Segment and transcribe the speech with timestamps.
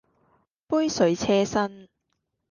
[0.67, 1.87] 杯水車薪